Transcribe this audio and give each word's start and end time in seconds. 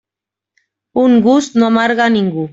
Un 1.03 1.15
gust 1.29 1.61
no 1.61 1.69
amarga 1.75 2.07
a 2.09 2.11
ningú. 2.19 2.49